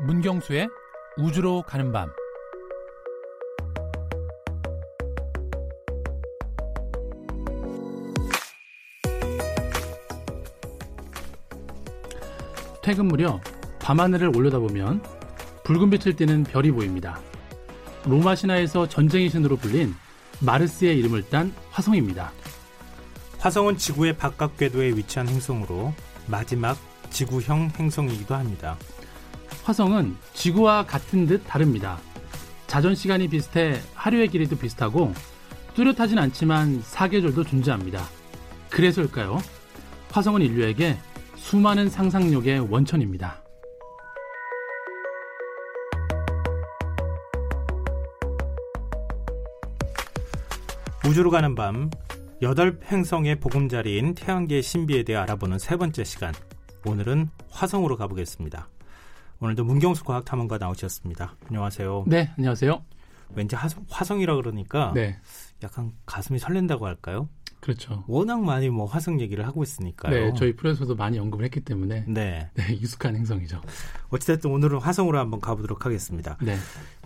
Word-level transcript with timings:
문경수의 0.00 0.68
우주로 1.16 1.62
가는 1.62 1.90
밤 1.90 2.10
퇴근 12.82 13.06
무렵 13.06 13.40
밤하늘을 13.80 14.34
올려다보면 14.36 15.02
붉은 15.64 15.90
빛을 15.90 16.16
띠는 16.16 16.44
별이 16.44 16.70
보입니다. 16.70 17.20
로마 18.06 18.34
신화에서 18.34 18.88
전쟁의 18.88 19.28
신으로 19.28 19.56
불린 19.56 19.94
마르스의 20.40 20.96
이름을 20.98 21.28
딴 21.28 21.52
화성입니다. 21.70 22.32
화성은 23.38 23.76
지구의 23.76 24.16
바깥 24.16 24.56
궤도에 24.56 24.88
위치한 24.90 25.28
행성으로 25.28 25.92
마지막 26.26 26.78
지구형 27.10 27.72
행성이기도 27.78 28.34
합니다. 28.34 28.78
화성은 29.68 30.16
지구와 30.32 30.86
같은 30.86 31.26
듯 31.26 31.44
다릅니다. 31.46 31.98
자전 32.66 32.94
시간이 32.94 33.28
비슷해 33.28 33.78
하루의 33.92 34.28
길이도 34.28 34.56
비슷하고 34.56 35.12
뚜렷하진 35.74 36.18
않지만 36.18 36.80
사계절도 36.80 37.44
존재합니다. 37.44 38.02
그래서일까요? 38.70 39.42
화성은 40.10 40.40
인류에게 40.40 40.96
수많은 41.36 41.90
상상력의 41.90 42.60
원천입니다. 42.72 43.44
우주로 51.06 51.30
가는 51.30 51.54
밤 51.54 51.90
여덟 52.40 52.80
행성의 52.84 53.38
보금자리인 53.40 54.14
태양계의 54.14 54.62
신비에 54.62 55.02
대해 55.02 55.18
알아보는 55.18 55.58
세 55.58 55.76
번째 55.76 56.04
시간. 56.04 56.32
오늘은 56.86 57.28
화성으로 57.50 57.98
가보겠습니다. 57.98 58.70
오늘도 59.40 59.64
문경수 59.64 60.02
과학탐험가 60.04 60.58
나오셨습니다. 60.58 61.36
안녕하세요. 61.48 62.04
네, 62.08 62.30
안녕하세요. 62.36 62.82
왠지 63.36 63.54
화성, 63.54 64.20
이라 64.20 64.34
그러니까 64.34 64.92
네. 64.94 65.16
약간 65.62 65.92
가슴이 66.06 66.38
설렌다고 66.40 66.86
할까요? 66.86 67.28
그렇죠. 67.60 68.04
워낙 68.08 68.40
많이 68.40 68.68
뭐 68.68 68.86
화성 68.86 69.20
얘기를 69.20 69.46
하고 69.46 69.62
있으니까요. 69.62 70.12
네, 70.12 70.32
저희 70.36 70.56
프로에서도 70.56 70.94
많이 70.96 71.18
언급을 71.18 71.44
했기 71.44 71.60
때문에 71.60 72.04
네. 72.08 72.50
네, 72.54 72.72
익숙한 72.74 73.14
행성이죠. 73.14 73.60
어찌됐든 74.10 74.50
오늘은 74.50 74.78
화성으로 74.78 75.18
한번 75.18 75.40
가보도록 75.40 75.84
하겠습니다. 75.86 76.36
네. 76.42 76.56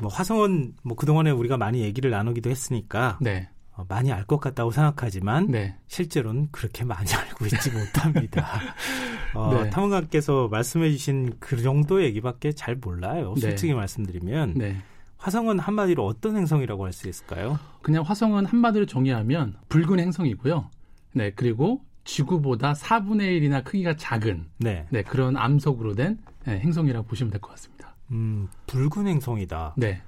뭐 0.00 0.10
화성은 0.10 0.74
뭐 0.82 0.96
그동안에 0.96 1.30
우리가 1.30 1.56
많이 1.58 1.80
얘기를 1.80 2.10
나누기도 2.10 2.48
했으니까 2.48 3.18
네. 3.20 3.48
어, 3.82 3.86
많이 3.88 4.12
알 4.12 4.24
것 4.24 4.38
같다고 4.40 4.70
생각하지만 4.70 5.48
네. 5.48 5.76
실제로는 5.88 6.48
그렇게 6.52 6.84
많이 6.84 7.08
알고 7.12 7.46
있지 7.46 7.70
못합니다. 7.70 8.46
어, 9.34 9.62
네. 9.64 9.70
탐험가께서 9.70 10.48
말씀해주신 10.48 11.34
그 11.40 11.60
정도 11.60 12.02
얘기밖에 12.02 12.52
잘 12.52 12.76
몰라요. 12.76 13.34
네. 13.34 13.40
솔직히 13.42 13.74
말씀드리면 13.74 14.54
네. 14.54 14.76
화성은 15.18 15.58
한마디로 15.58 16.04
어떤 16.04 16.36
행성이라고 16.36 16.84
할 16.84 16.92
수 16.92 17.08
있을까요? 17.08 17.58
그냥 17.82 18.02
화성은 18.04 18.46
한마디로 18.46 18.86
정의하면 18.86 19.56
붉은 19.68 19.98
행성이고요. 20.00 20.68
네, 21.14 21.30
그리고 21.34 21.82
지구보다 22.04 22.72
4분의 22.72 23.40
1이나 23.40 23.62
크기가 23.64 23.96
작은 23.96 24.46
네, 24.58 24.86
네, 24.90 25.02
그런 25.02 25.36
암석으로 25.36 25.94
된 25.94 26.18
네, 26.44 26.58
행성이라고 26.58 27.06
보시면 27.06 27.30
될 27.30 27.40
것 27.40 27.50
같습니다. 27.52 27.94
음, 28.10 28.48
붉은 28.66 29.06
행성이다. 29.06 29.74
네. 29.76 30.02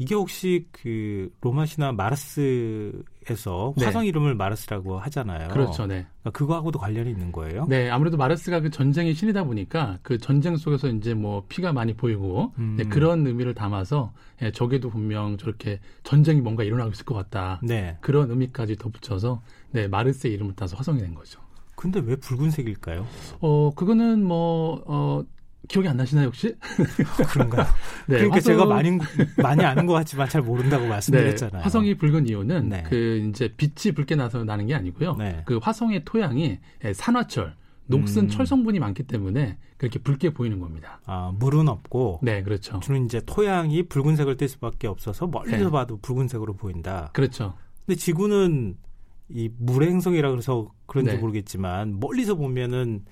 이게 0.00 0.14
혹시 0.14 0.66
그 0.72 1.30
로마 1.42 1.66
신화 1.66 1.92
마르스에서 1.92 3.74
네. 3.76 3.84
화성 3.84 4.06
이름을 4.06 4.34
마르스라고 4.34 4.98
하잖아요. 4.98 5.48
그렇죠. 5.48 5.84
네. 5.84 6.06
그러니까 6.22 6.30
그거하고도 6.30 6.78
관련이 6.78 7.10
있는 7.10 7.30
거예요? 7.30 7.66
네, 7.68 7.90
아무래도 7.90 8.16
마르스가 8.16 8.60
그 8.60 8.70
전쟁의 8.70 9.12
신이다 9.12 9.44
보니까 9.44 9.98
그 10.00 10.16
전쟁 10.16 10.56
속에서 10.56 10.88
이제 10.88 11.12
뭐 11.12 11.44
피가 11.50 11.74
많이 11.74 11.92
보이고 11.92 12.54
음. 12.58 12.76
네, 12.78 12.84
그런 12.84 13.26
의미를 13.26 13.52
담아서 13.52 14.14
예, 14.40 14.50
저게도 14.50 14.88
분명 14.88 15.36
저렇게 15.36 15.80
전쟁이 16.02 16.40
뭔가 16.40 16.64
일어나고 16.64 16.92
있을 16.92 17.04
것 17.04 17.14
같다. 17.14 17.60
네. 17.62 17.98
그런 18.00 18.30
의미까지 18.30 18.76
덧붙여서 18.76 19.42
네, 19.72 19.86
마르스의 19.86 20.32
이름을 20.32 20.54
따서 20.56 20.78
화성이 20.78 21.00
된 21.00 21.14
거죠. 21.14 21.42
근데 21.76 22.00
왜 22.00 22.16
붉은색일까요? 22.16 23.06
어, 23.40 23.70
그거는 23.74 24.24
뭐 24.24 24.82
어, 24.86 25.22
기억이 25.70 25.86
안 25.86 25.96
나시나요, 25.96 26.26
혹시? 26.26 26.52
그런가요? 27.30 27.64
네, 28.08 28.16
그러니까 28.16 28.38
화성- 28.38 28.42
제가 28.44 28.64
많이 28.66 28.98
많이 29.40 29.64
아는 29.64 29.86
것 29.86 29.92
같지만 29.92 30.28
잘 30.28 30.42
모른다고 30.42 30.84
말씀드렸잖아요. 30.88 31.58
네, 31.58 31.62
화성이 31.62 31.94
붉은 31.96 32.26
이유는 32.28 32.68
네. 32.68 32.82
그 32.88 33.28
이제 33.30 33.54
빛이 33.56 33.94
붉게 33.94 34.16
나서 34.16 34.42
나는 34.42 34.66
게 34.66 34.74
아니고요. 34.74 35.14
네. 35.16 35.42
그 35.46 35.58
화성의 35.62 36.02
토양이 36.04 36.58
예, 36.84 36.92
산화철, 36.92 37.54
녹슨 37.86 38.24
음. 38.24 38.28
철 38.28 38.46
성분이 38.46 38.80
많기 38.80 39.04
때문에 39.04 39.58
그렇게 39.76 40.00
붉게 40.00 40.30
보이는 40.30 40.58
겁니다. 40.58 41.00
아, 41.06 41.32
물은 41.38 41.68
없고 41.68 42.18
네, 42.24 42.42
그렇죠. 42.42 42.80
주는 42.80 43.04
이제 43.04 43.20
토양이 43.24 43.84
붉은색을 43.84 44.38
띨 44.38 44.48
수밖에 44.48 44.88
없어서 44.88 45.28
멀리서 45.28 45.56
네. 45.66 45.70
봐도 45.70 45.98
붉은색으로 45.98 46.54
보인다. 46.54 47.10
그렇죠. 47.12 47.54
근데 47.86 47.96
지구는 47.96 48.76
이 49.28 49.48
물의 49.58 49.88
행성이라 49.90 50.30
그래서 50.30 50.72
그런지 50.86 51.12
네. 51.12 51.18
모르겠지만 51.18 52.00
멀리서 52.00 52.34
보면은 52.34 53.04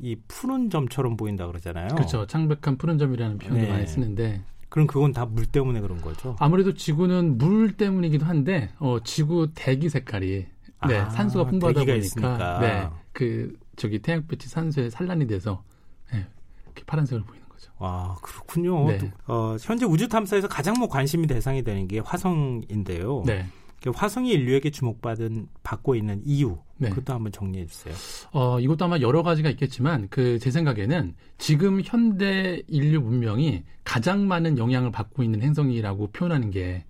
이 0.00 0.16
푸른 0.28 0.70
점처럼 0.70 1.16
보인다 1.16 1.46
그러잖아요. 1.46 1.88
그렇죠. 1.88 2.26
창백한 2.26 2.76
푸른 2.78 2.98
점이라는 2.98 3.38
표현도 3.38 3.60
네. 3.60 3.68
많이 3.72 3.86
쓰는데 3.86 4.42
그럼 4.68 4.86
그건 4.86 5.12
다 5.12 5.24
물 5.26 5.46
때문에 5.46 5.80
그런 5.80 6.00
거죠. 6.00 6.36
아무래도 6.38 6.74
지구는 6.74 7.38
물 7.38 7.76
때문이기도 7.76 8.24
한데 8.26 8.70
어, 8.78 8.98
지구 9.02 9.48
대기 9.54 9.88
색깔이 9.88 10.46
네, 10.88 10.96
아, 10.96 11.10
산소가 11.10 11.50
풍부하다 11.50 11.80
보니까 11.80 11.94
있으니까. 11.96 12.58
네, 12.60 12.88
그 13.12 13.56
저기 13.76 13.98
태양빛이 14.00 14.42
산소에 14.46 14.90
산란이 14.90 15.26
돼서 15.26 15.64
네, 16.12 16.26
이렇게 16.66 16.84
파란색을 16.84 17.24
보이는 17.24 17.48
거죠. 17.48 17.72
아 17.78 18.16
그렇군요. 18.22 18.86
네. 18.88 18.98
또, 18.98 19.08
어, 19.26 19.56
현재 19.60 19.84
우주 19.86 20.06
탐사에서 20.08 20.46
가장 20.48 20.74
뭐 20.78 20.86
관심이 20.88 21.26
대상이 21.26 21.64
되는 21.64 21.88
게 21.88 21.98
화성인데요. 22.00 23.24
네. 23.26 23.46
그 23.82 23.90
화성이 23.94 24.30
인류에게 24.32 24.70
주목받은 24.70 25.48
받고 25.62 25.94
있는 25.94 26.20
이유 26.24 26.58
네. 26.78 26.88
그것도 26.90 27.12
한번 27.12 27.32
정리해 27.32 27.66
주세요. 27.66 27.94
어, 28.32 28.58
이것도 28.60 28.84
아마 28.84 28.98
여러 28.98 29.22
가지가 29.22 29.50
있겠지만 29.50 30.08
그 30.08 30.38
제 30.38 30.50
생각에는 30.50 31.14
지금 31.36 31.80
현대 31.84 32.62
인류 32.68 33.00
문명이 33.00 33.64
가장 33.84 34.26
많은 34.28 34.56
영향을 34.58 34.90
받고 34.92 35.22
있는 35.22 35.42
행성이라고 35.42 36.08
표현하는 36.12 36.50
게 36.50 36.84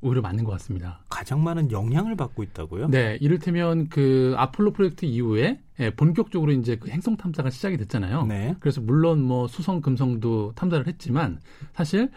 오히려 0.00 0.20
맞는 0.20 0.44
것 0.44 0.52
같습니다. 0.52 1.02
가장 1.08 1.42
많은 1.42 1.70
영향을 1.70 2.14
받고 2.16 2.42
있다고요? 2.42 2.88
네, 2.88 3.16
이를테면 3.20 3.88
그 3.88 4.34
아폴로 4.36 4.72
프로젝트 4.72 5.06
이후에 5.06 5.60
예, 5.80 5.90
본격적으로 5.90 6.52
이제 6.52 6.76
그 6.76 6.90
행성 6.90 7.16
탐사가 7.16 7.48
시작이 7.50 7.76
됐잖아요. 7.78 8.26
네. 8.26 8.54
그래서 8.60 8.80
물론 8.82 9.22
뭐 9.22 9.48
수성, 9.48 9.80
금성도 9.80 10.52
탐사를 10.54 10.86
했지만 10.86 11.40
사실 11.74 12.10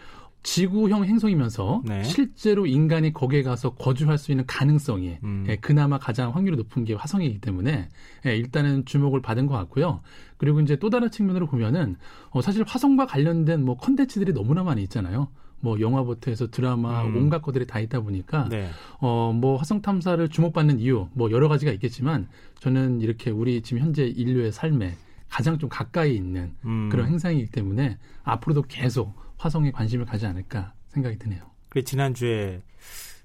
지구형 0.48 1.04
행성이면서 1.04 1.82
네. 1.84 2.02
실제로 2.04 2.66
인간이 2.66 3.12
거기에 3.12 3.42
가서 3.42 3.74
거주할 3.74 4.16
수 4.16 4.32
있는 4.32 4.46
가능성이 4.46 5.18
음. 5.22 5.44
예, 5.46 5.56
그나마 5.56 5.98
가장 5.98 6.34
확률이 6.34 6.56
높은 6.56 6.84
게 6.84 6.94
화성이기 6.94 7.40
때문에 7.42 7.88
예, 8.24 8.36
일단은 8.36 8.86
주목을 8.86 9.20
받은 9.20 9.46
것 9.46 9.54
같고요. 9.54 10.00
그리고 10.38 10.60
이제 10.60 10.76
또 10.76 10.88
다른 10.88 11.10
측면으로 11.10 11.46
보면은 11.46 11.96
어, 12.30 12.40
사실 12.40 12.64
화성과 12.66 13.06
관련된 13.06 13.62
뭐 13.62 13.76
컨텐츠들이 13.76 14.32
너무나 14.32 14.62
많이 14.62 14.82
있잖아요. 14.84 15.28
뭐 15.60 15.78
영화부터 15.80 16.30
해서 16.30 16.50
드라마 16.50 17.02
음. 17.02 17.16
온갖 17.16 17.42
것들이 17.42 17.66
다 17.66 17.78
있다 17.78 18.00
보니까 18.00 18.48
네. 18.48 18.70
어, 19.00 19.32
뭐 19.34 19.56
화성 19.56 19.82
탐사를 19.82 20.26
주목받는 20.30 20.80
이유 20.80 21.08
뭐 21.12 21.30
여러 21.30 21.48
가지가 21.48 21.72
있겠지만 21.72 22.26
저는 22.60 23.02
이렇게 23.02 23.30
우리 23.30 23.60
지금 23.60 23.82
현재 23.82 24.06
인류의 24.06 24.52
삶에 24.52 24.94
가장 25.28 25.58
좀 25.58 25.68
가까이 25.68 26.16
있는 26.16 26.54
음. 26.64 26.88
그런 26.90 27.06
행상이기 27.08 27.50
때문에 27.50 27.98
앞으로도 28.24 28.62
계속 28.62 29.27
화성에 29.38 29.70
관심을 29.70 30.04
가지 30.04 30.26
않을까 30.26 30.72
생각이 30.88 31.18
드네요. 31.18 31.42
그 31.68 31.82
지난주에 31.84 32.62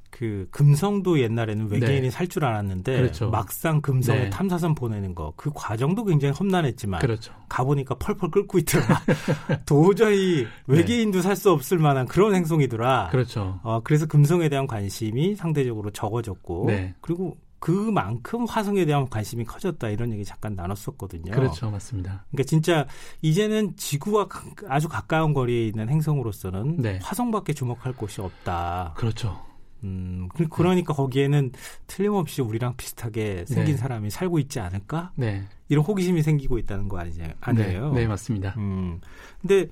그 0.10 0.48
금성도 0.52 1.20
옛날에는 1.20 1.72
외계인이 1.72 2.02
네. 2.02 2.10
살줄 2.12 2.46
알았는데 2.46 2.98
그렇죠. 2.98 3.32
막상 3.32 3.82
금성에 3.82 4.20
네. 4.26 4.30
탐사선 4.30 4.76
보내는 4.76 5.16
거 5.16 5.34
그 5.36 5.50
과정도 5.54 6.06
굉장히 6.06 6.36
험난했지만 6.36 7.02
그렇죠. 7.02 7.34
가보니까 7.50 7.96
펄펄 7.96 8.30
끓고 8.30 8.60
있더라. 8.60 9.02
도저히 9.66 10.46
외계인도 10.68 11.22
살수 11.22 11.50
없을 11.52 11.80
만한 11.80 12.06
그런 12.06 12.36
행성이더라. 12.36 13.06
네. 13.06 13.12
그렇죠. 13.12 13.60
어, 13.64 13.80
그래서 13.84 14.06
금성에 14.06 14.50
대한 14.50 14.68
관심이 14.68 15.36
상대적으로 15.36 15.90
적어졌고 15.90 16.66
네. 16.68 16.94
그리고 17.02 17.36
그만큼 17.74 18.44
화성에 18.44 18.84
대한 18.84 19.08
관심이 19.10 19.46
커졌다 19.46 19.88
이런 19.88 20.12
얘기 20.12 20.26
잠깐 20.26 20.54
나눴었거든요. 20.54 21.32
그렇죠. 21.32 21.72
맞습니다. 21.72 22.26
그러니까 22.30 22.44
진짜 22.46 22.86
이제는 23.22 23.78
지구와 23.78 24.28
가- 24.28 24.44
아주 24.68 24.90
가까운 24.90 25.34
거리에 25.34 25.68
있는 25.68 25.88
행성으로서는 25.88 26.82
네. 26.82 27.00
화성밖에 27.02 27.54
주목할 27.54 27.94
곳이 27.94 28.20
없다. 28.20 28.96
그렇죠. 28.98 29.42
음, 29.86 30.28
그- 30.36 30.50
그러니까 30.50 30.94
거기에는 30.94 31.54
틀림없이 31.88 32.42
우리랑 32.42 32.76
비슷하게 32.76 33.46
생긴 33.48 33.76
네. 33.76 33.78
사람이 33.82 34.10
살고 34.10 34.40
있지 34.40 34.60
않을까? 34.60 35.14
네. 35.16 35.44
이런 35.70 35.86
호기심이 35.86 36.22
생기고 36.22 36.58
있다는 36.58 36.90
거 36.90 36.98
아니냐, 37.00 37.30
아니에요? 37.40 37.94
네, 37.94 38.02
네, 38.02 38.08
맞습니다. 38.08 38.56
음, 38.58 39.00
근데 39.40 39.68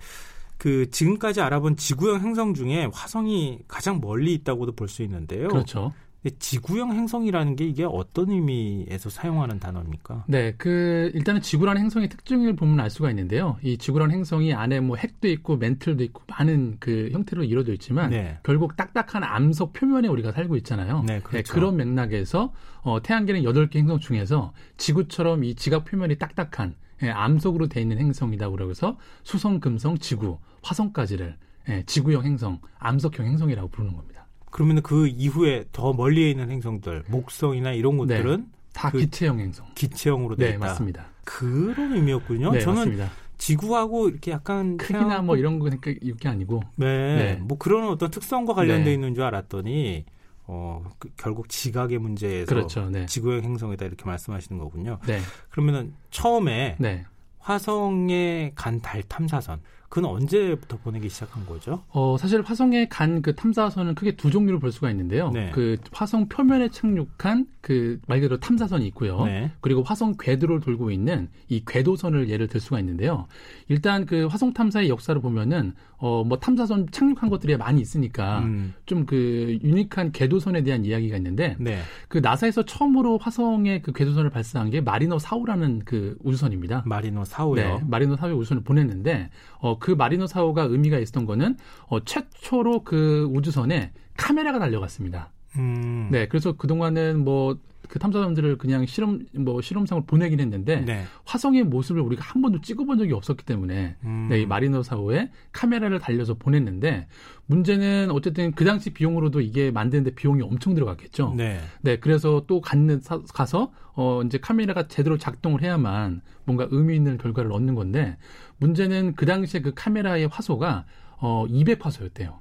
그 0.58 0.90
지금까지 0.92 1.42
알아본 1.42 1.76
지구형 1.76 2.22
행성 2.22 2.54
중에 2.54 2.88
화성이 2.94 3.60
가장 3.68 4.00
멀리 4.00 4.34
있다고도 4.36 4.76
볼 4.76 4.88
수 4.88 5.04
있는데요. 5.04 5.50
그렇죠. 5.50 5.92
지구형 6.30 6.94
행성이라는 6.94 7.56
게 7.56 7.66
이게 7.66 7.84
어떤 7.84 8.30
의미에서 8.30 9.10
사용하는 9.10 9.60
단어입니까? 9.60 10.26
네, 10.28 10.54
그 10.58 11.12
일단은 11.16 11.42
지구라는 11.42 11.82
행성의 11.82 12.10
특징을 12.10 12.56
보면 12.56 12.80
알 12.80 12.92
수가 12.92 13.10
있는데요. 13.10 13.58
이 13.64 13.78
지구라는 13.78 14.14
행성이 14.14 14.54
안에 14.54 14.82
뭐 14.82 14.98
핵도 14.98 15.28
있고 15.28 15.58
멘틀도 15.58 16.04
있고 16.04 16.22
많은 16.28 16.78
그 16.80 17.10
형태로 17.12 17.44
이루어져 17.44 17.74
있지만 17.74 18.12
네. 18.12 18.38
결국 18.44 18.76
딱딱한 18.76 19.24
암석 19.24 19.74
표면에 19.74 20.08
우리가 20.10 20.32
살고 20.32 20.58
있잖아요. 20.58 21.04
네, 21.08 21.22
그렇죠. 21.22 21.54
그런 21.54 21.78
맥락에서 21.78 22.54
어, 22.82 23.02
태양계는 23.02 23.42
8개 23.42 23.78
행성 23.78 24.00
중에서 24.00 24.54
지구처럼 24.78 25.44
이 25.44 25.56
지각 25.56 25.86
표면이 25.86 26.18
딱딱한 26.18 26.76
예, 27.04 27.10
암석으로 27.10 27.68
돼 27.68 27.82
있는 27.82 27.98
행성이다 27.98 28.50
그러고서 28.52 28.98
수성, 29.24 29.60
금성, 29.60 29.98
지구, 29.98 30.38
화성까지를 30.62 31.36
예, 31.70 31.84
지구형 31.86 32.24
행성, 32.24 32.60
암석형 32.78 33.26
행성이라고 33.26 33.70
부르는 33.70 33.96
겁니다. 33.96 34.21
그러면 34.52 34.82
그 34.84 35.08
이후에 35.08 35.66
더 35.72 35.94
멀리에 35.94 36.30
있는 36.30 36.52
행성들, 36.52 37.06
목성이나 37.08 37.72
이런 37.72 37.98
곳들은 37.98 38.38
네, 38.38 38.46
다 38.74 38.92
그 38.92 39.00
기체형 39.00 39.40
행성. 39.40 39.66
기체형으로 39.76 40.36
되어 40.36 40.50
네, 40.50 40.56
있다. 40.56 40.66
맞습니다. 40.68 41.06
그런 41.26 41.94
의미였군요. 41.94 42.52
네, 42.52 42.60
저는 42.60 42.78
맞습니다. 42.78 43.10
지구하고 43.38 44.10
이렇게 44.10 44.32
약간 44.32 44.78
크기나 44.78 45.22
뭐 45.24 45.36
이런 45.36 45.58
거 45.58 45.64
그러니까 45.66 45.92
이게 46.02 46.30
아니고 46.30 46.62
네, 46.76 46.86
네. 46.86 47.36
뭐 47.42 47.58
그런 47.58 47.88
어떤 47.90 48.12
특성과 48.12 48.54
관련돼 48.54 48.84
네. 48.86 48.94
있는 48.94 49.16
줄 49.16 49.24
알았더니 49.24 50.06
어 50.46 50.84
그- 51.00 51.10
결국 51.18 51.50
지각의 51.50 51.98
문제에서 51.98 52.46
그렇죠. 52.54 52.90
네. 52.90 53.06
지구형 53.08 53.44
행성이다 53.44 53.86
이렇게 53.86 54.06
말씀하시는 54.06 54.60
거군요. 54.60 55.00
네. 55.08 55.20
그러면은 55.50 55.94
처음에 56.12 56.76
네. 56.80 57.06
화성에 57.40 58.52
간 58.56 58.82
달 58.82 59.02
탐사선 59.04 59.62
그건 59.92 60.10
언제부터 60.10 60.78
보내기 60.78 61.10
시작한 61.10 61.46
거죠? 61.46 61.84
어, 61.90 62.16
사실 62.18 62.42
화성에 62.42 62.88
간 62.88 63.22
그 63.22 63.36
탐사선은 63.36 63.94
크게 63.96 64.16
두 64.16 64.32
종류를 64.32 64.58
볼 64.60 64.72
수가 64.72 64.90
있는데요. 64.92 65.32
네. 65.32 65.52
그 65.54 65.76
화성 65.92 66.30
표면에 66.30 66.70
착륙한 66.70 67.46
그 67.60 68.00
말 68.08 68.20
그대로 68.22 68.40
탐사선이 68.40 68.88
있고요. 68.88 69.26
네. 69.26 69.52
그리고 69.60 69.84
화성 69.84 70.16
궤도를 70.18 70.62
돌고 70.62 70.92
있는 70.92 71.28
이 71.50 71.64
궤도선을 71.68 72.30
예를 72.30 72.48
들 72.48 72.62
수가 72.62 72.80
있는데요. 72.80 73.28
일단 73.68 74.06
그 74.06 74.28
화성 74.28 74.54
탐사의 74.54 74.88
역사를 74.90 75.20
보면은 75.22 75.74
어, 75.98 76.24
뭐 76.24 76.40
탐사선 76.40 76.88
착륙한 76.92 77.30
것들이 77.30 77.56
많이 77.58 77.80
있으니까 77.82 78.40
음, 78.40 78.74
좀그 78.88 79.60
유니크한 79.62 80.14
궤도선에 80.14 80.64
대한 80.64 80.84
이야기가 80.86 81.18
있는데 81.18 81.56
네. 81.60 81.80
그 82.08 82.18
나사에서 82.18 82.64
처음으로 82.64 83.18
화성에 83.20 83.82
그 83.82 83.92
궤도선을 83.92 84.32
발사한 84.32 84.72
게 84.72 84.82
마리너 84.82 85.18
4호라는 85.18 85.82
그 85.86 86.18
우주선입니다. 86.24 86.84
마리노 86.88 87.26
사오요. 87.26 87.56
네, 87.56 87.84
마리노 87.88 88.16
4호 88.16 88.36
우주선을 88.38 88.64
보냈는데 88.64 89.30
어, 89.60 89.78
그 89.82 89.92
마리노 89.92 90.26
4호가 90.26 90.72
의미가 90.72 91.00
있었던 91.00 91.26
거는 91.26 91.58
어, 91.88 92.00
최초로 92.00 92.86
그 92.86 93.28
우주선에 93.34 93.92
카메라가 94.16 94.60
달려갔습니다. 94.60 95.32
음, 95.58 96.08
네, 96.10 96.30
그래서 96.30 96.54
그 96.54 96.68
동안은 96.68 97.26
뭐 97.26 97.58
그 97.92 98.00
탐사선들을 98.00 98.58
그냥 98.58 98.86
실험 98.86 99.26
뭐 99.34 99.62
실험상으로 99.62 100.06
보내긴 100.06 100.40
했는데 100.40 100.80
네. 100.80 101.04
화성의 101.26 101.66
모습을 101.66 102.02
우리가 102.02 102.24
한 102.24 102.42
번도 102.42 102.62
찍어본 102.62 102.98
적이 102.98 103.12
없었기 103.12 103.44
때문에 103.46 103.98
음, 104.06 104.28
네, 104.30 104.40
이 104.42 104.46
마리노 104.46 104.80
4호에 104.80 105.30
카메라를 105.52 106.00
달려서 106.00 106.36
보냈는데 106.36 107.08
문제는 107.48 108.10
어쨌든 108.12 108.54
그 108.54 108.64
당시 108.64 108.92
비용으로도 108.92 109.42
이게 109.42 109.72
만드는데 109.72 110.12
비용이 110.12 110.42
엄청 110.42 110.74
들어갔겠죠. 110.74 111.34
네. 111.36 111.60
네, 111.82 111.98
그래서 112.00 112.46
또 112.48 112.62
갔는 112.62 113.02
사- 113.02 113.20
가서 113.34 113.74
어 113.94 114.22
이제 114.24 114.38
카메라가 114.38 114.88
제대로 114.88 115.18
작동을 115.18 115.62
해야만 115.62 116.22
뭔가 116.46 116.70
의미 116.72 116.96
있는 116.96 117.18
결과를 117.18 117.52
얻는 117.52 117.76
건데 117.76 118.16
문제는 118.60 119.16
그 119.18 119.26
당시에 119.26 119.60
그 119.60 119.74
카메라의 119.76 120.28
화소가 120.30 120.86
어 121.18 121.46
200화소였대요. 121.50 122.36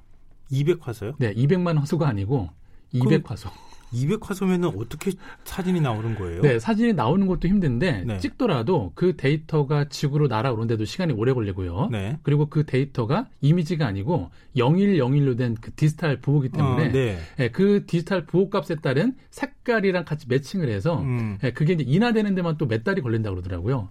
200화소요? 0.49 1.15
네, 1.17 1.33
200만 1.33 1.77
화소가 1.77 2.07
아니고 2.07 2.49
200화소. 2.93 3.49
200화소면은 3.93 4.79
어떻게 4.79 5.11
사진이 5.43 5.81
나오는 5.81 6.15
거예요? 6.15 6.41
네, 6.41 6.59
사진이 6.59 6.93
나오는 6.93 7.27
것도 7.27 7.47
힘든데 7.47 8.03
네. 8.05 8.17
찍더라도 8.19 8.91
그 8.95 9.15
데이터가 9.15 9.85
지구로 9.89 10.27
날아오는데도 10.27 10.85
시간이 10.85 11.13
오래 11.13 11.33
걸리고요. 11.33 11.89
네. 11.91 12.17
그리고 12.23 12.47
그 12.47 12.65
데이터가 12.65 13.27
이미지가 13.41 13.85
아니고 13.85 14.29
0101로 14.55 15.37
된 15.37 15.55
그 15.61 15.71
디지털 15.75 16.21
부호기 16.21 16.49
때문에 16.49 16.87
어, 16.87 16.91
네. 16.91 17.17
예, 17.39 17.49
그 17.49 17.85
디지털 17.85 18.25
부호 18.25 18.49
값에 18.49 18.75
따른 18.75 19.15
색깔이랑 19.29 20.05
같이 20.05 20.25
매칭을 20.27 20.69
해서 20.69 21.01
음, 21.01 21.37
예, 21.43 21.51
그게 21.51 21.73
이제 21.73 21.83
인화되는 21.85 22.33
데만 22.35 22.57
또 22.57 22.67
몇 22.67 22.83
달이 22.85 23.01
걸린다고 23.01 23.35
그러더라고요. 23.35 23.89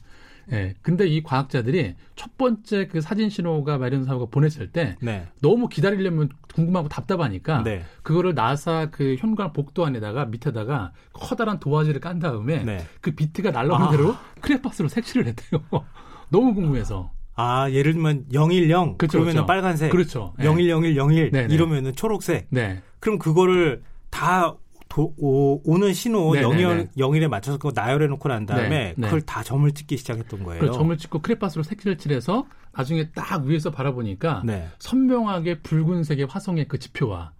예, 0.52 0.74
근데 0.82 1.06
이 1.06 1.22
과학자들이 1.22 1.94
첫 2.16 2.36
번째 2.36 2.86
그 2.86 3.00
사진 3.00 3.30
신호가 3.30 3.78
마리노 3.78 4.04
사호가 4.04 4.26
보냈을 4.26 4.70
때 4.70 4.96
네. 5.00 5.26
너무 5.40 5.68
기다리려면 5.68 6.28
궁금하고 6.54 6.88
답답하니까 6.88 7.62
네. 7.62 7.82
그거를 8.02 8.34
나사 8.34 8.88
그 8.90 9.16
현관 9.18 9.52
복도 9.52 9.84
안에다가 9.86 10.26
밑에다가 10.26 10.92
커다란 11.12 11.60
도화지를 11.60 12.00
깐 12.00 12.18
다음에 12.18 12.64
네. 12.64 12.84
그 13.00 13.12
비트가 13.12 13.50
날라오는 13.50 13.86
아. 13.86 13.90
대로 13.90 14.14
크레파스로 14.40 14.88
색칠을 14.88 15.26
했대요. 15.26 15.62
너무 16.30 16.54
궁금해서. 16.54 17.10
아, 17.34 17.70
예를 17.70 17.94
들면 17.94 18.26
010 18.32 18.98
그렇죠, 18.98 19.12
그러면은 19.12 19.32
그렇죠. 19.32 19.46
빨간색. 19.46 19.90
그렇죠. 19.90 20.34
예. 20.40 20.44
010101 20.44 21.30
네, 21.30 21.46
네. 21.46 21.54
이러면은 21.54 21.94
초록색. 21.94 22.48
네. 22.50 22.82
그럼 22.98 23.18
그거를 23.18 23.82
다 24.10 24.54
도, 24.90 25.14
오, 25.18 25.78
는 25.78 25.94
신호 25.94 26.34
네, 26.34 26.42
0일, 26.42 26.56
네, 26.56 26.74
네. 26.74 26.88
0일에 26.96 27.28
맞춰서 27.28 27.56
그거 27.58 27.72
나열해 27.74 28.08
놓고 28.08 28.28
난 28.28 28.44
다음에 28.44 28.68
네, 28.68 28.94
네. 28.96 29.06
그걸 29.06 29.22
다 29.22 29.42
점을 29.42 29.70
찍기 29.70 29.96
시작했던 29.96 30.42
거예요. 30.42 30.60
그 30.60 30.72
점을 30.72 30.94
찍고 30.98 31.20
크레파스로 31.20 31.62
색칠을 31.62 31.96
칠해서 31.96 32.46
나중에 32.72 33.10
딱 33.10 33.44
위에서 33.44 33.70
바라보니까 33.70 34.42
네. 34.44 34.68
선명하게 34.80 35.60
붉은색의 35.60 36.26
화성의 36.26 36.66
그 36.66 36.78
지표와 36.78 37.32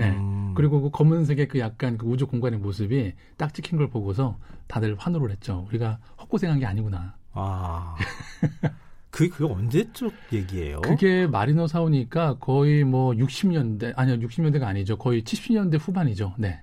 예. 0.00 0.10
음. 0.10 0.52
그리고 0.54 0.82
그 0.82 0.90
검은색의 0.90 1.48
그 1.48 1.58
약간 1.60 1.96
그 1.96 2.06
우주 2.06 2.26
공간의 2.26 2.58
모습이 2.58 3.14
딱 3.36 3.54
찍힌 3.54 3.78
걸 3.78 3.88
보고서 3.88 4.36
다들 4.66 4.96
환호를 4.98 5.30
했죠. 5.30 5.64
우리가 5.68 5.98
헛고생한 6.20 6.58
게 6.58 6.66
아니구나. 6.66 7.14
아. 7.32 7.94
그, 9.10 9.30
그게 9.30 9.50
언제적 9.50 10.12
얘기예요? 10.32 10.82
그게 10.82 11.26
마리노 11.26 11.68
사오니까 11.68 12.36
거의 12.38 12.84
뭐 12.84 13.12
60년대, 13.12 13.94
아니요, 13.96 14.18
60년대가 14.18 14.64
아니죠. 14.64 14.98
거의 14.98 15.22
70년대 15.22 15.78
후반이죠. 15.80 16.34
네. 16.36 16.60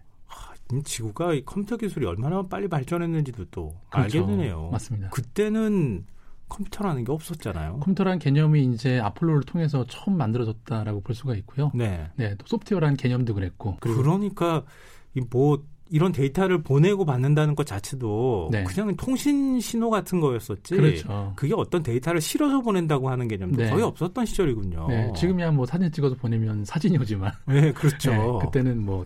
음, 0.71 0.81
지구가 0.83 1.33
이 1.33 1.43
컴퓨터 1.45 1.77
기술이 1.77 2.05
얼마나 2.05 2.41
빨리 2.43 2.67
발전했는지도 2.67 3.45
또 3.51 3.75
그렇죠. 3.89 4.19
알게 4.19 4.25
되네요. 4.25 4.69
맞습니다. 4.71 5.09
그때는 5.09 6.05
컴퓨터라는 6.49 7.03
게 7.03 7.11
없었잖아요. 7.11 7.79
컴퓨터란 7.79 8.19
개념이 8.19 8.63
이제 8.73 8.99
아폴로를 8.99 9.43
통해서 9.43 9.85
처음 9.87 10.17
만들어졌다라고 10.17 11.01
볼 11.01 11.15
수가 11.15 11.35
있고요. 11.35 11.71
네. 11.73 12.09
네, 12.15 12.35
또 12.37 12.45
소프트웨어라는 12.47 12.95
개념도 12.97 13.33
그랬고. 13.33 13.77
그러니까 13.79 14.63
이 15.15 15.25
뭐 15.25 15.63
이런 15.89 16.11
데이터를 16.11 16.63
보내고 16.63 17.05
받는다는 17.05 17.55
것 17.55 17.67
자체도 17.67 18.49
네. 18.51 18.63
그냥 18.63 18.95
통신 18.95 19.59
신호 19.59 19.89
같은 19.89 20.19
거였었지. 20.19 20.75
그렇죠. 20.75 21.33
그게 21.35 21.53
어떤 21.55 21.83
데이터를 21.83 22.19
실어서 22.21 22.61
보낸다고 22.61 23.09
하는 23.09 23.27
개념도 23.27 23.61
네. 23.61 23.69
거의 23.69 23.83
없었던 23.83 24.25
시절이군요. 24.25 24.87
네, 24.87 25.13
지금이야 25.15 25.51
뭐 25.51 25.65
사진 25.65 25.91
찍어서 25.91 26.15
보내면 26.15 26.65
사진이 26.65 26.97
오지만 26.97 27.31
네, 27.45 27.71
그렇죠. 27.73 28.09
네, 28.41 28.45
그때는 28.45 28.83
뭐 28.83 29.05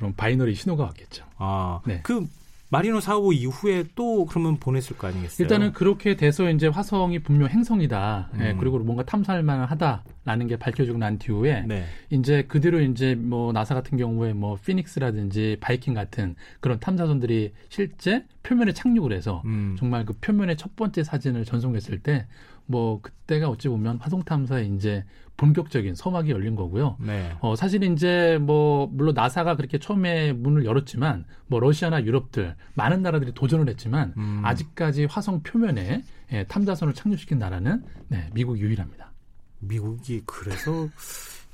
그런 0.00 0.14
binary 0.16 0.54
신호가 0.54 0.84
왔겠죠. 0.84 1.26
아, 1.36 1.80
네. 1.84 2.00
그 2.02 2.26
마리너 2.70 3.00
4호 3.00 3.32
이후에 3.32 3.84
또 3.94 4.24
그러면 4.24 4.56
보냈을 4.56 4.96
거 4.96 5.08
아니겠어요? 5.08 5.44
일단은 5.44 5.72
그렇게 5.72 6.16
돼서 6.16 6.48
이제 6.48 6.68
화성이 6.68 7.18
분명 7.18 7.48
행성이다. 7.48 8.30
예, 8.40 8.52
음. 8.52 8.56
그리고 8.58 8.78
뭔가 8.78 9.04
탐사할 9.04 9.42
만 9.42 9.60
하다라는 9.64 10.46
게 10.46 10.56
밝혀지고 10.56 10.96
난 10.96 11.18
뒤 11.18 11.41
후에 11.41 11.64
네. 11.66 11.84
이제 12.10 12.44
그대로 12.44 12.80
이제 12.80 13.14
뭐 13.14 13.52
나사 13.52 13.74
같은 13.74 13.98
경우에 13.98 14.32
뭐 14.32 14.56
피닉스라든지 14.64 15.58
바이킹 15.60 15.92
같은 15.94 16.34
그런 16.60 16.80
탐사선들이 16.80 17.52
실제 17.68 18.24
표면에 18.44 18.72
착륙을 18.72 19.12
해서 19.12 19.42
음. 19.44 19.76
정말 19.78 20.06
그 20.06 20.14
표면의 20.20 20.56
첫 20.56 20.76
번째 20.76 21.04
사진을 21.04 21.44
전송했을 21.44 21.98
때 21.98 22.24
뭐 22.70 23.00
그때가 23.02 23.48
어찌 23.48 23.68
보면 23.68 23.98
화성 23.98 24.22
탐사의 24.22 24.72
이제 24.76 25.04
본격적인 25.40 25.94
서막이 25.94 26.30
열린 26.30 26.54
거고요. 26.54 26.96
네. 27.00 27.34
어, 27.40 27.56
사실 27.56 27.82
이제 27.82 28.38
뭐, 28.40 28.88
물론 28.92 29.14
나사가 29.14 29.56
그렇게 29.56 29.78
처음에 29.78 30.32
문을 30.34 30.64
열었지만, 30.64 31.24
뭐, 31.46 31.60
러시아나 31.60 32.04
유럽들, 32.04 32.56
많은 32.74 33.02
나라들이 33.02 33.32
도전을 33.32 33.68
했지만, 33.70 34.12
음. 34.16 34.42
아직까지 34.44 35.06
화성 35.06 35.42
표면에 35.42 36.04
예, 36.32 36.44
탐사선을 36.44 36.94
착륙시킨 36.94 37.38
나라는, 37.38 37.82
네, 38.08 38.28
미국 38.34 38.58
유일합니다. 38.58 39.12
미국이 39.60 40.22
그래서 40.26 40.88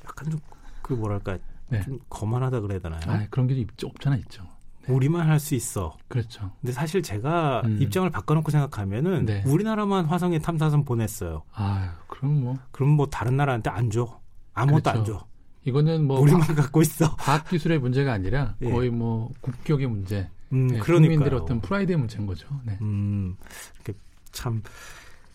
약간 0.05 0.31
좀 0.31 0.41
그 0.87 0.93
뭐랄까 0.95 1.37
네. 1.69 1.83
좀 1.83 1.99
거만하다 2.09 2.61
그래야 2.61 2.79
되나요? 2.79 3.01
아, 3.07 3.27
그런 3.29 3.49
게. 3.49 3.67
없잖아, 3.85 4.17
있죠. 4.19 4.47
우리만 4.89 5.29
할 5.29 5.39
수 5.41 5.55
있어. 5.55 5.97
그렇죠. 6.09 6.51
근데 6.61 6.73
사실 6.73 7.03
제가 7.03 7.63
음. 7.65 7.79
입장을 7.81 8.09
바꿔놓고 8.11 8.51
생각하면은 8.51 9.27
네. 9.27 9.43
우리나라만 9.47 10.07
화성에 10.07 10.39
탐사선 10.39 10.85
보냈어요. 10.85 11.43
아유, 11.53 11.89
그럼 12.07 12.41
뭐, 12.41 12.57
그럼 12.71 12.91
뭐 12.91 13.07
다른 13.07 13.37
나라한테 13.37 13.71
안 13.71 13.91
줘. 13.91 14.21
아무것도 14.55 14.91
안 14.91 14.97
그렇죠. 15.05 15.13
줘. 15.21 15.27
이거는 15.65 16.07
뭐, 16.07 16.21
우리만 16.21 16.41
갖고 16.55 16.81
있어. 16.83 17.17
과학 17.17 17.49
기술의 17.49 17.79
문제가 17.81 18.13
아니라 18.13 18.55
예. 18.63 18.71
거의 18.71 18.89
뭐, 18.91 19.31
국격의 19.41 19.87
문제, 19.89 20.29
음, 20.53 20.69
네, 20.69 20.79
그러니까요. 20.79 21.17
국민들의 21.19 21.41
어떤 21.41 21.61
프라이드의 21.61 21.99
문제인 21.99 22.25
거죠. 22.27 22.47
네. 22.65 22.79
음, 22.81 23.37
이렇게 23.75 23.99
참, 24.31 24.63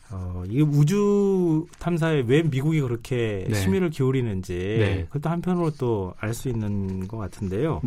어, 0.10 0.44
이 0.48 0.62
우주 0.62 1.66
탐사에 1.80 2.24
왜 2.28 2.44
미국이 2.44 2.82
그렇게 2.82 3.46
네. 3.50 3.56
심혈을 3.56 3.90
기울이는지 3.90 4.54
네. 4.58 5.06
그것도 5.10 5.30
한편으로 5.30 5.72
또 5.72 6.14
알 6.20 6.34
수 6.34 6.50
있는 6.50 7.08
것 7.08 7.18
같은데요. 7.18 7.82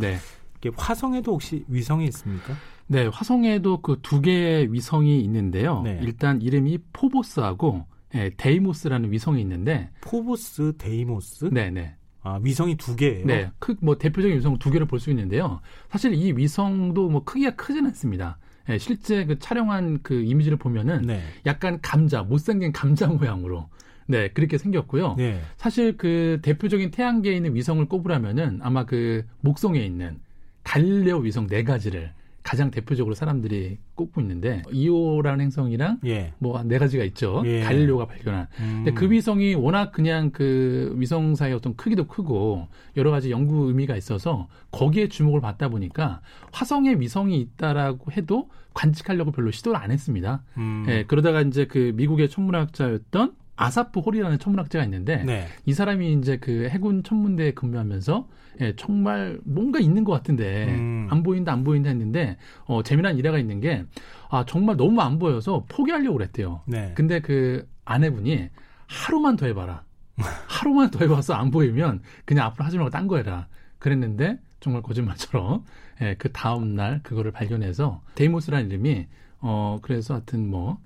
네. 0.70 0.76
화성에도 0.76 1.32
혹시 1.32 1.64
위성이 1.68 2.06
있습니까? 2.06 2.54
네, 2.86 3.06
화성에도 3.06 3.80
그 3.80 3.98
두 4.02 4.20
개의 4.20 4.72
위성이 4.72 5.20
있는데요. 5.22 5.82
네. 5.82 5.98
일단 6.02 6.40
이름이 6.42 6.78
포보스하고 6.92 7.86
예, 8.14 8.30
데이모스라는 8.36 9.10
위성이 9.10 9.40
있는데 9.40 9.90
포보스, 10.00 10.72
데이모스. 10.78 11.50
네, 11.52 11.70
네. 11.70 11.94
아, 12.22 12.38
위성이 12.42 12.76
두 12.76 12.94
개예요. 12.96 13.26
네, 13.26 13.50
크, 13.58 13.74
뭐 13.80 13.98
대표적인 13.98 14.36
위성 14.38 14.58
두 14.58 14.70
개를 14.70 14.86
볼 14.86 14.98
수 15.00 15.10
있는데요. 15.10 15.60
사실 15.90 16.14
이 16.14 16.32
위성도 16.32 17.08
뭐 17.10 17.24
크기가 17.24 17.50
크지는 17.56 17.86
않습니다. 17.90 18.38
예, 18.70 18.78
실제 18.78 19.26
그 19.26 19.38
촬영한 19.38 20.00
그 20.02 20.22
이미지를 20.22 20.56
보면은 20.56 21.02
네. 21.02 21.20
약간 21.44 21.80
감자, 21.82 22.22
못생긴 22.22 22.72
감자 22.72 23.06
모양으로 23.08 23.68
네 24.06 24.28
그렇게 24.28 24.56
생겼고요. 24.58 25.16
네. 25.18 25.40
사실 25.56 25.96
그 25.98 26.38
대표적인 26.42 26.90
태양계에 26.92 27.34
있는 27.34 27.54
위성을 27.54 27.84
꼽으라면은 27.86 28.60
아마 28.62 28.84
그 28.86 29.24
목성에 29.40 29.80
있는 29.80 30.18
갈릴레오 30.64 31.18
위성 31.18 31.46
네 31.46 31.62
가지를 31.62 32.12
가장 32.42 32.70
대표적으로 32.70 33.14
사람들이 33.14 33.78
꼽고 33.94 34.20
있는데 34.20 34.62
이오라는 34.70 35.40
행성이랑 35.40 36.00
예. 36.04 36.34
뭐네 36.38 36.78
가지가 36.78 37.02
있죠. 37.04 37.42
예. 37.46 37.62
갈릴레오가 37.62 38.06
발견한. 38.06 38.48
음. 38.60 38.82
근데 38.84 38.92
그 38.92 39.10
위성이 39.10 39.54
워낙 39.54 39.92
그냥 39.92 40.30
그 40.30 40.94
위성사의 40.98 41.54
어떤 41.54 41.74
크기도 41.74 42.06
크고 42.06 42.68
여러 42.98 43.10
가지 43.10 43.30
연구 43.30 43.68
의미가 43.68 43.96
있어서 43.96 44.46
거기에 44.72 45.08
주목을 45.08 45.40
받다 45.40 45.70
보니까 45.70 46.20
화성에 46.52 46.96
위성이 46.98 47.40
있다라고 47.40 48.12
해도 48.12 48.50
관측하려고 48.74 49.32
별로 49.32 49.50
시도를 49.50 49.80
안 49.80 49.90
했습니다. 49.90 50.42
음. 50.58 50.84
예, 50.88 51.04
그러다가 51.04 51.40
이제 51.40 51.64
그 51.64 51.92
미국의 51.94 52.28
천문학자였던 52.28 53.32
아사프 53.56 54.00
홀이라는 54.00 54.38
천문학자가 54.38 54.84
있는데 54.84 55.22
네. 55.24 55.46
이 55.64 55.72
사람이 55.72 56.12
이제 56.14 56.38
그 56.38 56.68
해군 56.68 57.02
천문대에 57.02 57.52
근무하면서 57.52 58.28
예, 58.60 58.76
정말 58.76 59.40
뭔가 59.44 59.78
있는 59.80 60.04
것 60.04 60.12
같은데 60.12 60.66
음. 60.68 61.08
안 61.10 61.22
보인다 61.22 61.52
안 61.52 61.64
보인다 61.64 61.88
했는데 61.88 62.36
어, 62.66 62.82
재미난 62.82 63.16
일화가 63.16 63.38
있는 63.38 63.60
게 63.60 63.84
아, 64.30 64.44
정말 64.46 64.76
너무 64.76 65.00
안 65.00 65.18
보여서 65.18 65.64
포기하려고 65.68 66.18
그랬대요. 66.18 66.62
네. 66.66 66.92
근데 66.94 67.20
그 67.20 67.68
아내분이 67.84 68.48
하루만 68.86 69.36
더 69.36 69.46
해봐라. 69.46 69.84
하루만 70.46 70.90
더 70.90 71.00
해봐서 71.00 71.34
안 71.34 71.50
보이면 71.50 72.02
그냥 72.24 72.46
앞으로 72.46 72.64
하지 72.64 72.76
말고 72.76 72.90
딴 72.90 73.08
거 73.08 73.16
해라. 73.16 73.48
그랬는데 73.78 74.38
정말 74.60 74.82
거짓말처럼 74.82 75.64
예, 76.00 76.14
그 76.18 76.32
다음 76.32 76.74
날 76.74 77.00
그거를 77.02 77.32
발견해서 77.32 78.02
데이모스라는 78.14 78.70
이름이 78.70 79.06
어 79.40 79.78
그래서 79.82 80.14
하여튼 80.14 80.48
뭐 80.48 80.78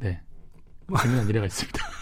네. 0.00 0.20
재미난 1.00 1.28
일화가 1.28 1.46
있습니다. 1.46 1.78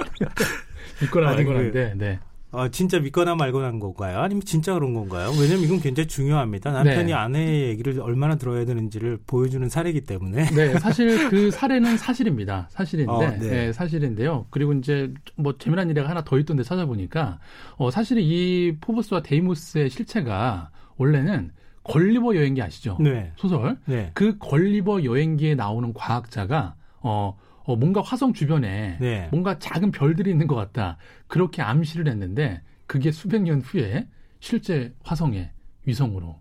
믿거나 1.02 1.28
아니, 1.28 1.36
아니거나 1.38 1.70
그- 1.70 1.92
네. 1.96 2.18
아, 2.52 2.68
진짜 2.68 2.98
믿거나 2.98 3.36
말거나 3.36 3.68
한 3.68 3.78
건가요? 3.78 4.18
아니면 4.18 4.42
진짜 4.44 4.74
그런 4.74 4.92
건가요? 4.92 5.30
왜냐면 5.40 5.62
이건 5.62 5.78
굉장히 5.80 6.08
중요합니다. 6.08 6.72
남편이 6.72 7.06
네. 7.06 7.12
아내의 7.12 7.68
얘기를 7.68 8.00
얼마나 8.00 8.34
들어야 8.34 8.64
되는지를 8.64 9.20
보여주는 9.24 9.68
사례이기 9.68 10.00
때문에. 10.00 10.46
네, 10.50 10.78
사실 10.80 11.28
그 11.28 11.52
사례는 11.52 11.96
사실입니다. 11.96 12.66
사실인데, 12.70 13.12
어, 13.12 13.20
네. 13.20 13.38
네, 13.38 13.72
사실인데요. 13.72 14.46
그리고 14.50 14.72
이제 14.72 15.12
뭐 15.36 15.56
재미난 15.58 15.90
일화가 15.90 16.08
하나 16.10 16.24
더 16.24 16.40
있던데 16.40 16.64
찾아보니까, 16.64 17.38
어, 17.76 17.90
사실은 17.92 18.22
이 18.24 18.74
포보스와 18.80 19.22
데이모스의 19.22 19.88
실체가 19.88 20.70
원래는 20.96 21.52
걸리버 21.84 22.34
여행기 22.34 22.60
아시죠? 22.62 22.96
네. 22.98 23.30
소설. 23.36 23.78
네. 23.84 24.10
그 24.14 24.38
걸리버 24.38 25.04
여행기에 25.04 25.54
나오는 25.54 25.92
과학자가, 25.94 26.74
어, 27.00 27.38
어, 27.70 27.76
뭔가 27.76 28.00
화성 28.02 28.32
주변에 28.32 28.96
네. 29.00 29.28
뭔가 29.30 29.58
작은 29.58 29.92
별들이 29.92 30.30
있는 30.30 30.46
것 30.46 30.56
같다. 30.56 30.96
그렇게 31.28 31.62
암시를 31.62 32.08
했는데, 32.08 32.62
그게 32.86 33.12
수백 33.12 33.42
년 33.42 33.60
후에 33.60 34.08
실제 34.40 34.92
화성의 35.04 35.50
위성으로 35.86 36.40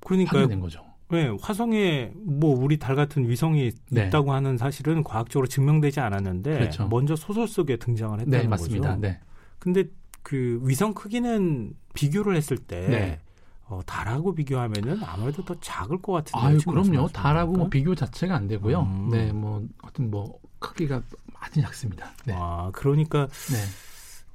그러니까 0.00 0.38
확인된 0.38 0.60
거죠. 0.60 0.82
네, 1.10 1.28
화성에 1.42 2.12
뭐 2.14 2.56
우리 2.58 2.78
달 2.78 2.94
같은 2.96 3.28
위성이 3.28 3.72
네. 3.90 4.06
있다고 4.06 4.32
하는 4.32 4.56
사실은 4.56 5.02
과학적으로 5.02 5.46
증명되지 5.48 6.00
않았는데 6.00 6.52
그렇죠. 6.52 6.88
먼저 6.88 7.16
소설 7.16 7.48
속에 7.48 7.76
등장을 7.76 8.18
했다는 8.20 8.42
네, 8.42 8.48
맞습니다. 8.48 8.90
거죠. 8.90 9.00
네. 9.00 9.20
근데 9.58 9.84
그 10.22 10.60
위성 10.62 10.94
크기는 10.94 11.74
비교를 11.94 12.36
했을 12.36 12.56
때 12.56 12.86
네. 12.88 13.18
어, 13.66 13.80
달하고 13.84 14.34
비교하면은 14.34 15.02
아무래도 15.04 15.44
더 15.44 15.54
작을 15.60 16.00
것 16.00 16.12
같은데. 16.12 16.46
아유, 16.46 16.58
그럼요. 16.66 17.08
달하고 17.08 17.52
뭐? 17.52 17.68
비교 17.68 17.94
자체가 17.94 18.34
안 18.34 18.46
되고요. 18.46 18.80
음. 18.82 19.08
네, 19.10 19.32
뭐, 19.32 19.64
하여튼 19.82 20.10
뭐, 20.10 20.38
크기가 20.60 21.02
많이 21.32 21.62
작습니다. 21.62 22.12
네. 22.24 22.34
아, 22.36 22.70
그러니까 22.72 23.26
네. 23.26 23.56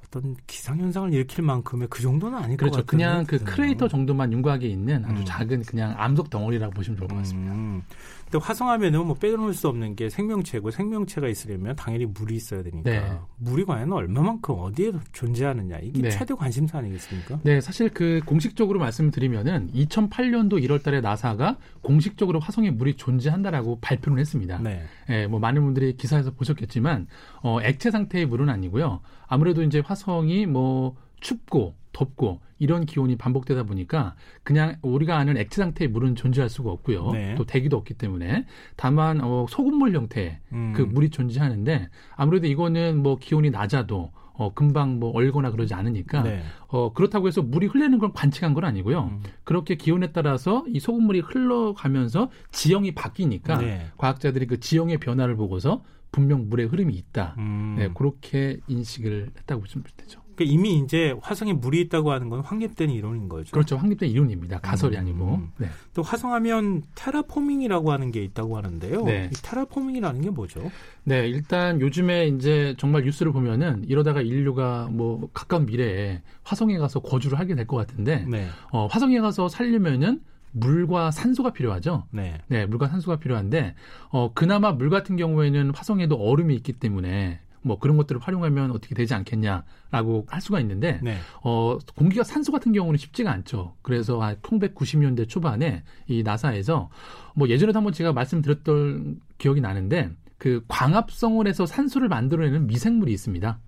어떤 0.06 0.36
기상 0.46 0.78
현상을 0.78 1.12
일으킬 1.12 1.42
만큼의 1.44 1.88
그 1.90 2.02
정도는 2.02 2.40
것 2.40 2.56
그렇죠. 2.56 2.76
같아요. 2.76 2.86
그냥 2.86 3.24
그 3.24 3.38
크레이터 3.38 3.88
정도만 3.88 4.32
윤곽에 4.32 4.66
있는 4.66 5.04
아주 5.04 5.20
음. 5.20 5.24
작은 5.24 5.62
그냥 5.62 5.94
암석 5.96 6.30
덩어리라고 6.30 6.72
보시면 6.74 6.98
좋을 6.98 7.08
것 7.08 7.16
같습니다. 7.16 7.52
음. 7.52 7.82
근데 8.30 8.44
화성하면은 8.44 9.06
뭐 9.06 9.14
빼놓을 9.14 9.54
수 9.54 9.68
없는 9.68 9.94
게 9.94 10.10
생명체고 10.10 10.70
생명체가 10.72 11.28
있으려면 11.28 11.76
당연히 11.76 12.06
물이 12.06 12.34
있어야 12.34 12.62
되니까 12.62 12.90
네. 12.90 13.18
물이 13.36 13.64
과연 13.64 13.92
얼마만큼 13.92 14.56
어디에 14.58 14.92
존재하느냐 15.12 15.78
이게 15.78 16.02
네. 16.02 16.10
최대 16.10 16.34
관심사 16.34 16.78
아니겠습니까? 16.78 17.40
네, 17.44 17.60
사실 17.60 17.88
그 17.88 18.20
공식적으로 18.26 18.80
말씀드리면은 18.80 19.70
2008년도 19.72 20.54
1월 20.64 20.82
달에 20.82 21.00
나사가 21.00 21.56
공식적으로 21.82 22.40
화성에 22.40 22.70
물이 22.72 22.94
존재한다라고 22.94 23.78
발표를 23.80 24.18
했습니다. 24.18 24.58
네. 24.58 24.82
예, 25.08 25.26
뭐 25.28 25.38
많은 25.38 25.62
분들이 25.62 25.96
기사에서 25.96 26.32
보셨겠지만 26.32 27.06
어, 27.42 27.60
액체 27.62 27.92
상태의 27.92 28.26
물은 28.26 28.48
아니고요. 28.48 29.00
아무래도 29.28 29.62
이제 29.62 29.80
화성이 29.84 30.46
뭐 30.46 30.96
춥고 31.20 31.74
덥고 31.96 32.40
이런 32.58 32.84
기온이 32.84 33.16
반복되다 33.16 33.62
보니까 33.62 34.14
그냥 34.42 34.76
우리가 34.82 35.16
아는 35.16 35.38
액체 35.38 35.62
상태의 35.62 35.88
물은 35.88 36.14
존재할 36.14 36.50
수가 36.50 36.70
없고요. 36.70 37.10
네. 37.12 37.34
또 37.36 37.44
대기도 37.44 37.78
없기 37.78 37.94
때문에 37.94 38.44
다만 38.76 39.20
어, 39.22 39.46
소금물 39.48 39.94
형태의 39.94 40.38
음. 40.52 40.72
그 40.76 40.82
물이 40.82 41.08
존재하는데 41.08 41.88
아무래도 42.14 42.46
이거는 42.46 43.02
뭐 43.02 43.16
기온이 43.16 43.50
낮아도 43.50 44.12
어, 44.34 44.52
금방 44.52 45.00
뭐 45.00 45.10
얼거나 45.12 45.50
그러지 45.50 45.72
않으니까 45.72 46.22
네. 46.22 46.42
어, 46.68 46.92
그렇다고 46.92 47.28
해서 47.28 47.40
물이 47.40 47.68
흐르는 47.68 47.98
걸 47.98 48.12
관측한 48.12 48.52
건 48.52 48.64
아니고요. 48.64 49.04
음. 49.04 49.22
그렇게 49.44 49.76
기온에 49.76 50.12
따라서 50.12 50.64
이 50.68 50.78
소금물이 50.78 51.20
흘러가면서 51.20 52.28
지형이 52.52 52.94
바뀌니까 52.94 53.58
네. 53.58 53.86
과학자들이 53.96 54.46
그 54.46 54.60
지형의 54.60 54.98
변화를 54.98 55.36
보고서 55.36 55.82
분명 56.12 56.50
물의 56.50 56.66
흐름이 56.66 56.94
있다. 56.94 57.34
음. 57.38 57.76
네, 57.78 57.88
그렇게 57.94 58.58
인식을 58.68 59.30
했다고 59.38 59.62
보시면 59.62 59.84
되죠. 59.96 60.25
그러니까 60.36 60.44
이미 60.44 60.78
이제 60.78 61.14
화성에 61.22 61.54
물이 61.54 61.80
있다고 61.82 62.12
하는 62.12 62.28
건 62.28 62.40
확립된 62.40 62.90
이론인 62.90 63.28
거죠. 63.28 63.50
그렇죠. 63.50 63.76
확립된 63.76 64.08
이론입니다. 64.10 64.60
가설이 64.60 64.96
음. 64.96 65.00
아니고. 65.00 65.40
네. 65.58 65.68
또 65.94 66.02
화성하면 66.02 66.82
테라포밍이라고 66.94 67.90
하는 67.90 68.12
게 68.12 68.22
있다고 68.22 68.56
하는데요. 68.56 69.02
네. 69.04 69.30
이 69.32 69.36
테라포밍이라는 69.42 70.20
게 70.20 70.30
뭐죠? 70.30 70.70
네, 71.04 71.26
일단 71.28 71.80
요즘에 71.80 72.28
이제 72.28 72.74
정말 72.78 73.02
뉴스를 73.04 73.32
보면은 73.32 73.84
이러다가 73.88 74.20
인류가 74.20 74.88
뭐 74.92 75.28
가까운 75.32 75.66
미래에 75.66 76.22
화성에 76.44 76.76
가서 76.78 77.00
거주를 77.00 77.38
하게 77.38 77.54
될 77.54 77.66
것 77.66 77.76
같은데, 77.76 78.24
네. 78.28 78.46
어, 78.70 78.86
화성에 78.86 79.18
가서 79.20 79.48
살려면은 79.48 80.20
물과 80.52 81.10
산소가 81.10 81.52
필요하죠. 81.52 82.04
네. 82.12 82.38
네, 82.46 82.64
물과 82.66 82.88
산소가 82.88 83.16
필요한데, 83.18 83.74
어, 84.10 84.30
그나마 84.34 84.72
물 84.72 84.88
같은 84.90 85.16
경우에는 85.16 85.72
화성에도 85.74 86.14
얼음이 86.16 86.54
있기 86.56 86.74
때문에 86.74 87.40
뭐 87.66 87.78
그런 87.78 87.96
것들을 87.96 88.20
활용하면 88.20 88.70
어떻게 88.70 88.94
되지 88.94 89.14
않겠냐라고 89.14 90.26
할 90.28 90.40
수가 90.40 90.60
있는데, 90.60 91.00
네. 91.02 91.16
어, 91.42 91.78
공기가 91.96 92.22
산소 92.22 92.52
같은 92.52 92.72
경우는 92.72 92.96
쉽지가 92.96 93.30
않죠. 93.30 93.74
그래서 93.82 94.22
한 94.22 94.36
1990년대 94.36 95.28
초반에 95.28 95.82
이 96.06 96.22
나사에서 96.22 96.88
뭐 97.34 97.48
예전에도 97.48 97.78
한번 97.78 97.92
제가 97.92 98.12
말씀드렸던 98.12 99.20
기억이 99.38 99.60
나는데 99.60 100.10
그 100.38 100.64
광합성을 100.68 101.46
해서 101.46 101.66
산소를 101.66 102.08
만들어내는 102.08 102.66
미생물이 102.66 103.12
있습니다. 103.12 103.58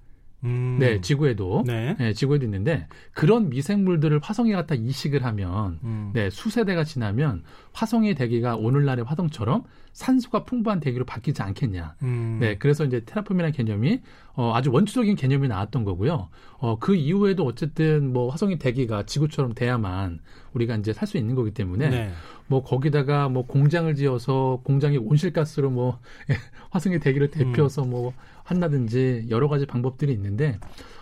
음. 0.45 0.77
네, 0.79 1.01
지구에도. 1.01 1.65
네. 1.67 1.97
네, 1.99 2.13
지구에도 2.13 2.45
있는데 2.45 2.87
그런 3.13 3.51
미생물들을 3.51 4.21
화성에 4.23 4.53
갖다 4.53 4.75
이식을 4.75 5.25
하면 5.25 5.81
음. 5.83 6.11
네, 6.15 6.31
수세대가 6.31 6.85
지나면 6.85 7.43
화성의 7.79 8.17
대기가 8.17 8.57
오늘날의 8.57 9.05
화성처럼 9.05 9.63
산소가 9.93 10.45
풍부한 10.45 10.81
대기로 10.81 11.05
바뀌지 11.05 11.43
않겠냐. 11.43 11.95
음. 12.03 12.39
네, 12.41 12.59
그래서 12.59 12.85
이제 12.85 13.05
테라폼이라는 13.05 13.53
개념이 13.53 14.01
어, 14.35 14.53
아주 14.53 14.73
원초적인 14.73 15.15
개념이 15.15 15.47
나왔던 15.47 15.85
거고요. 15.85 16.29
어, 16.59 16.79
그 16.81 16.97
이후에도 16.97 17.45
어쨌든 17.45 18.13
뭐 18.13 18.31
화성의 18.31 18.59
대기가 18.59 19.07
지구처럼 19.07 19.55
돼야만 19.55 20.19
우리가 20.55 20.75
이제 20.75 20.93
살 20.93 21.07
수 21.07 21.19
있는 21.19 21.37
거기 21.37 21.53
때문에 21.53 21.89
네. 21.89 22.11
뭐 22.49 22.65
거기다가 22.65 23.29
뭐 23.29 23.47
공장을 23.47 23.95
지어서 23.95 24.61
공장이 24.65 24.99
온실가스로 24.99 25.71
뭐 25.71 26.01
화성의 26.71 26.99
대기를 26.99 27.31
대표해서 27.31 27.85
음. 27.85 27.91
뭐 27.91 28.13
한다든지 28.43 29.27
여러 29.31 29.49
가지 29.49 29.67
방법들이 29.67 30.13
있는데 30.13 30.59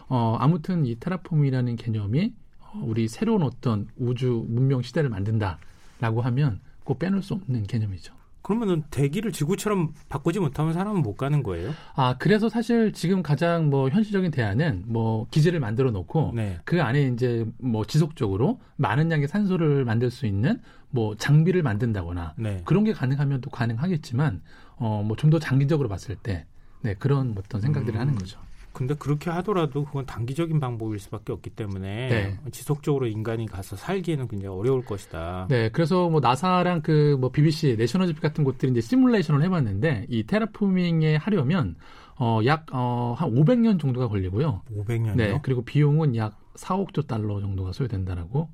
어, 0.08 0.36
아무튼 0.38 0.84
이 0.84 1.00
테라폼이라는 1.00 1.74
개념이 1.76 2.34
어, 2.60 2.82
우리 2.84 3.08
새로운 3.08 3.42
어떤 3.42 3.88
우주 3.96 4.44
문명 4.46 4.82
시대를 4.82 5.08
만든다라고 5.08 6.20
하면 6.20 6.60
꼭 6.86 6.98
빼놓을 6.98 7.22
수 7.22 7.34
없는 7.34 7.64
개념이죠. 7.64 8.14
그러면은 8.40 8.84
대기를 8.90 9.32
지구처럼 9.32 9.92
바꾸지 10.08 10.38
못하면 10.38 10.72
사람은 10.72 11.02
못 11.02 11.16
가는 11.16 11.42
거예요? 11.42 11.72
아 11.96 12.14
그래서 12.16 12.48
사실 12.48 12.92
지금 12.92 13.20
가장 13.20 13.70
뭐 13.70 13.88
현실적인 13.88 14.30
대안은 14.30 14.84
뭐 14.86 15.26
기지를 15.32 15.58
만들어 15.58 15.90
놓고 15.90 16.32
네. 16.36 16.60
그 16.64 16.80
안에 16.80 17.08
이제 17.08 17.44
뭐 17.58 17.84
지속적으로 17.84 18.60
많은 18.76 19.10
양의 19.10 19.26
산소를 19.26 19.84
만들 19.84 20.12
수 20.12 20.26
있는 20.26 20.60
뭐 20.90 21.16
장비를 21.16 21.64
만든다거나 21.64 22.34
네. 22.38 22.62
그런 22.64 22.84
게 22.84 22.92
가능하면 22.92 23.40
또 23.40 23.50
가능하겠지만 23.50 24.42
어뭐 24.76 25.16
좀 25.16 25.30
더 25.30 25.40
장기적으로 25.40 25.88
봤을 25.88 26.14
때 26.14 26.46
네, 26.82 26.94
그런 26.94 27.34
어떤 27.36 27.60
생각들을 27.60 27.98
음. 27.98 28.00
하는 28.00 28.14
거죠. 28.14 28.38
근데 28.76 28.94
그렇게 28.94 29.30
하더라도 29.30 29.84
그건 29.86 30.04
단기적인 30.04 30.60
방법일 30.60 30.98
수밖에 30.98 31.32
없기 31.32 31.48
때문에 31.50 32.08
네. 32.08 32.38
지속적으로 32.52 33.06
인간이 33.06 33.46
가서 33.46 33.74
살기에는 33.74 34.28
굉장히 34.28 34.54
어려울 34.54 34.84
것이다. 34.84 35.46
네, 35.48 35.70
그래서 35.70 36.10
뭐 36.10 36.20
나사랑 36.20 36.82
그 36.82 37.16
뭐 37.18 37.30
BBC, 37.30 37.76
내셔널 37.78 38.06
지피 38.08 38.20
같은 38.20 38.44
곳들이 38.44 38.70
이제 38.72 38.82
시뮬레이션을 38.82 39.42
해봤는데 39.44 40.06
이 40.10 40.24
테라포밍에 40.24 41.16
하려면 41.16 41.76
어 42.18 42.40
약 42.44 42.66
어 42.74 43.14
한 43.14 43.30
500년 43.34 43.80
정도가 43.80 44.08
걸리고요. 44.08 44.60
500년이요? 44.70 45.16
네, 45.16 45.40
그리고 45.42 45.62
비용은 45.62 46.14
약 46.16 46.38
4억조 46.56 47.06
달러 47.06 47.40
정도가 47.40 47.72
소요된다라고. 47.72 48.48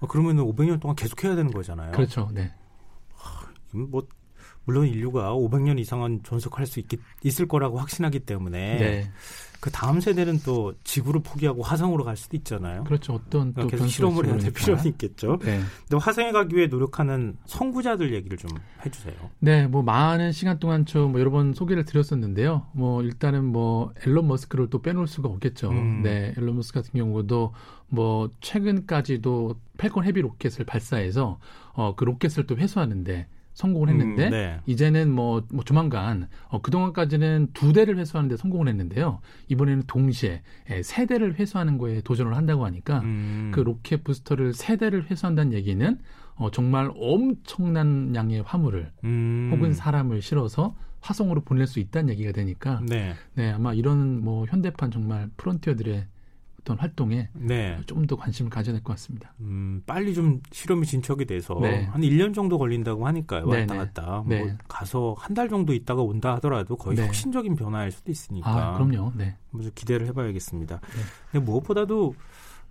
어, 0.00 0.06
그러면 0.06 0.36
500년 0.36 0.80
동안 0.80 0.94
계속 0.96 1.24
해야 1.24 1.34
되는 1.34 1.50
거잖아요. 1.50 1.92
그렇죠. 1.92 2.28
네. 2.34 2.52
음, 3.74 3.90
뭐 3.90 4.06
물론 4.66 4.86
인류가 4.86 5.32
500년 5.32 5.78
이상은 5.78 6.20
존속할 6.22 6.66
수 6.66 6.80
있, 6.80 6.86
있을 7.24 7.48
거라고 7.48 7.78
확신하기 7.78 8.20
때문에 8.20 8.78
네. 8.78 9.10
그 9.60 9.70
다음 9.70 10.00
세대는 10.00 10.40
또 10.44 10.74
지구를 10.84 11.22
포기하고 11.22 11.62
화성으로 11.62 12.04
갈 12.04 12.16
수도 12.16 12.36
있잖아요. 12.36 12.84
그렇죠. 12.84 13.14
어떤 13.14 13.54
또 13.54 13.66
그러니까 13.66 13.70
계속 13.70 13.82
변수가 13.84 13.88
실험을 13.96 14.26
해야 14.26 14.36
될. 14.38 14.52
필요는 14.52 14.84
있겠죠. 14.86 15.38
네. 15.42 15.60
근데 15.88 15.96
화성에 16.04 16.30
가기 16.32 16.56
위해 16.56 16.66
노력하는 16.66 17.36
선구자들 17.46 18.12
얘기를 18.12 18.36
좀 18.36 18.50
해주세요. 18.84 19.14
네, 19.40 19.66
뭐 19.66 19.82
많은 19.82 20.32
시간 20.32 20.58
동안 20.58 20.84
좀뭐 20.84 21.18
여러 21.20 21.30
번 21.30 21.54
소개를 21.54 21.84
드렸었는데요. 21.84 22.66
뭐 22.72 23.02
일단은 23.02 23.44
뭐 23.44 23.92
앨런 24.06 24.28
머스크를 24.28 24.68
또 24.68 24.82
빼놓을 24.82 25.06
수가 25.06 25.28
없겠죠. 25.30 25.70
음. 25.70 26.02
네, 26.02 26.34
앨런 26.36 26.54
머스크 26.56 26.80
같은 26.80 26.92
경우도 26.98 27.54
뭐 27.88 28.30
최근까지도 28.40 29.54
펠컨 29.78 30.04
헤비 30.04 30.20
로켓을 30.20 30.64
발사해서 30.66 31.38
어 31.72 31.94
그 31.96 32.04
로켓을 32.04 32.46
또 32.46 32.56
회수하는데 32.56 33.26
성공을 33.56 33.88
했는데 33.88 34.26
음, 34.26 34.30
네. 34.30 34.60
이제는 34.66 35.10
뭐, 35.10 35.42
뭐 35.50 35.64
조만간 35.64 36.28
어, 36.48 36.60
그동안까지는 36.60 37.48
두 37.54 37.72
대를 37.72 37.96
회수하는데 37.96 38.36
성공을 38.36 38.68
했는데요. 38.68 39.20
이번에는 39.48 39.84
동시에 39.86 40.42
예, 40.70 40.82
세 40.82 41.06
대를 41.06 41.34
회수하는 41.38 41.78
거에 41.78 42.02
도전을 42.02 42.36
한다고 42.36 42.66
하니까 42.66 43.00
음. 43.00 43.50
그 43.54 43.60
로켓 43.60 44.04
부스터를 44.04 44.52
세 44.52 44.76
대를 44.76 45.10
회수한다는 45.10 45.54
얘기는 45.54 45.98
어, 46.34 46.50
정말 46.50 46.90
엄청난 46.96 48.14
양의 48.14 48.42
화물을 48.42 48.92
음. 49.04 49.50
혹은 49.52 49.72
사람을 49.72 50.20
실어서 50.20 50.76
화성으로 51.00 51.40
보낼 51.40 51.66
수 51.66 51.80
있다는 51.80 52.10
얘기가 52.10 52.32
되니까 52.32 52.82
네. 52.86 53.14
네 53.34 53.52
아마 53.52 53.72
이런 53.72 54.22
뭐 54.22 54.44
현대판 54.46 54.90
정말 54.90 55.30
프론티어들의 55.38 56.06
어떤 56.66 56.78
활동에 56.80 57.28
네. 57.32 57.78
좀더 57.86 58.16
관심을 58.16 58.50
가져야 58.50 58.74
될 58.74 58.82
것 58.82 58.92
같습니다. 58.94 59.32
음, 59.40 59.82
빨리 59.86 60.12
좀 60.14 60.40
실험이 60.50 60.84
진척이 60.84 61.24
돼서 61.24 61.56
네. 61.62 61.84
한 61.84 62.00
1년 62.02 62.34
정도 62.34 62.58
걸린다고 62.58 63.06
하니까요. 63.06 63.46
네, 63.46 63.60
왔다 63.60 63.74
네. 63.74 63.78
갔다. 63.78 64.24
네. 64.26 64.44
뭐 64.44 64.52
가서 64.66 65.14
한 65.16 65.36
달 65.36 65.48
정도 65.50 65.74
있다가 65.74 66.00
온다 66.02 66.34
하더라도 66.36 66.76
거의 66.76 66.96
네. 66.96 67.06
혁신적인 67.06 67.54
변화일 67.56 67.92
수도 67.92 68.10
있으니까. 68.10 68.50
아 68.50 68.72
그럼요. 68.78 69.12
네. 69.14 69.36
먼저 69.50 69.70
기대를 69.74 70.06
해봐야겠습니다. 70.08 70.80
네. 70.80 71.02
근데 71.30 71.44
무엇보다도 71.44 72.14